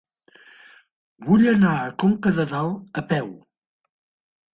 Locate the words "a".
1.81-1.91, 3.03-3.05